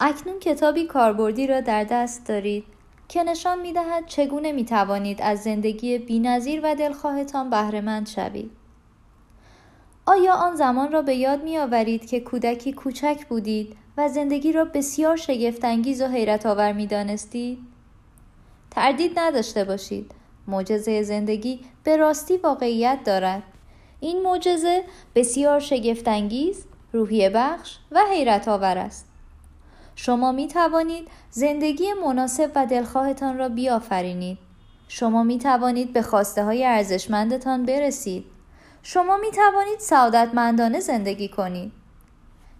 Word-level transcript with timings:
اکنون 0.00 0.38
کتابی 0.38 0.84
کاربردی 0.84 1.46
را 1.46 1.60
در 1.60 1.84
دست 1.84 2.28
دارید 2.28 2.64
که 3.08 3.22
نشان 3.22 3.60
می 3.60 3.72
دهد 3.72 4.06
چگونه 4.06 4.52
می 4.52 4.64
توانید 4.64 5.22
از 5.22 5.42
زندگی 5.42 5.98
بینظیر 5.98 6.60
و 6.64 6.74
دلخواهتان 6.74 7.50
بهرهمند 7.50 8.08
شوید. 8.08 8.50
آیا 10.06 10.34
آن 10.34 10.56
زمان 10.56 10.92
را 10.92 11.02
به 11.02 11.14
یاد 11.14 11.42
می 11.42 11.58
آورید 11.58 12.06
که 12.06 12.20
کودکی 12.20 12.72
کوچک 12.72 13.26
بودید 13.28 13.76
و 13.96 14.08
زندگی 14.08 14.52
را 14.52 14.64
بسیار 14.64 15.16
شگفتانگیز 15.16 16.02
و 16.02 16.06
حیرت 16.06 16.46
آور 16.46 16.72
می 16.72 16.86
دانستید؟ 16.86 17.58
تردید 18.70 19.18
نداشته 19.18 19.64
باشید. 19.64 20.12
معجزه 20.46 21.02
زندگی 21.02 21.60
به 21.84 21.96
راستی 21.96 22.36
واقعیت 22.36 22.98
دارد. 23.04 23.42
این 24.00 24.22
معجزه 24.22 24.84
بسیار 25.14 25.60
شگفتانگیز، 25.60 26.66
روحیه 26.92 27.30
بخش 27.30 27.76
و 27.90 28.00
حیرت 28.10 28.48
آور 28.48 28.78
است. 28.78 29.09
شما 30.02 30.32
می 30.32 30.48
توانید 30.48 31.08
زندگی 31.30 31.92
مناسب 31.92 32.50
و 32.54 32.66
دلخواهتان 32.66 33.38
را 33.38 33.48
بیافرینید. 33.48 34.38
شما 34.88 35.22
می 35.22 35.38
توانید 35.38 35.92
به 35.92 36.02
خواسته 36.02 36.44
های 36.44 36.66
ارزشمندتان 36.66 37.64
برسید. 37.64 38.24
شما 38.82 39.16
می 39.16 39.30
توانید 39.30 39.78
سعادتمندانه 39.78 40.80
زندگی 40.80 41.28
کنید. 41.28 41.72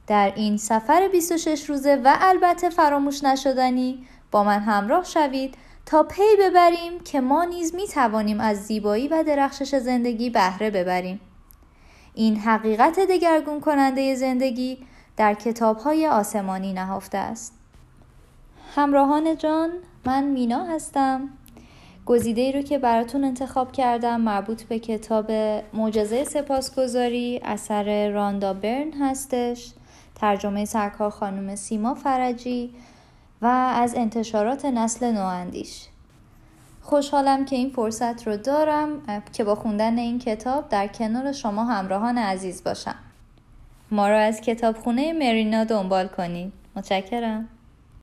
در 0.06 0.32
این 0.36 0.56
سفر 0.56 1.08
26 1.12 1.70
روزه 1.70 2.00
و 2.04 2.16
البته 2.20 2.70
فراموش 2.70 3.24
نشدنی 3.24 4.06
با 4.30 4.44
من 4.44 4.60
همراه 4.60 5.04
شوید 5.04 5.54
تا 5.86 6.02
پی 6.02 6.36
ببریم 6.40 7.00
که 7.04 7.20
ما 7.20 7.44
نیز 7.44 7.74
می 7.74 7.86
توانیم 7.86 8.40
از 8.40 8.66
زیبایی 8.66 9.08
و 9.08 9.22
درخشش 9.22 9.74
زندگی 9.74 10.30
بهره 10.30 10.70
ببریم. 10.70 11.20
این 12.14 12.36
حقیقت 12.36 13.00
دگرگون 13.00 13.60
کننده 13.60 14.14
زندگی 14.14 14.78
در 15.20 15.34
کتاب 15.34 15.78
های 15.78 16.06
آسمانی 16.06 16.72
نهفته 16.72 17.18
است. 17.18 17.54
همراهان 18.74 19.36
جان 19.36 19.70
من 20.04 20.24
مینا 20.24 20.64
هستم. 20.64 21.28
گزیده 22.06 22.40
ای 22.40 22.52
رو 22.52 22.62
که 22.62 22.78
براتون 22.78 23.24
انتخاب 23.24 23.72
کردم 23.72 24.20
مربوط 24.20 24.62
به 24.62 24.78
کتاب 24.78 25.30
معجزه 25.72 26.24
سپاسگزاری 26.24 27.40
اثر 27.44 28.10
راندا 28.10 28.54
برن 28.54 28.92
هستش 29.00 29.72
ترجمه 30.14 30.64
سرکار 30.64 31.10
خانم 31.10 31.54
سیما 31.54 31.94
فرجی 31.94 32.74
و 33.42 33.46
از 33.74 33.94
انتشارات 33.94 34.64
نسل 34.64 35.12
نواندیش. 35.12 35.86
خوشحالم 36.82 37.44
که 37.44 37.56
این 37.56 37.70
فرصت 37.70 38.26
رو 38.26 38.36
دارم 38.36 39.02
که 39.32 39.44
با 39.44 39.54
خوندن 39.54 39.98
این 39.98 40.18
کتاب 40.18 40.68
در 40.68 40.86
کنار 40.86 41.32
شما 41.32 41.64
همراهان 41.64 42.18
عزیز 42.18 42.64
باشم. 42.64 43.09
ما 43.90 44.08
رو 44.08 44.16
از 44.16 44.40
کتابخونه 44.40 45.12
مرینا 45.12 45.64
دنبال 45.64 46.08
کنید. 46.08 46.52
متشکرم. 46.76 47.48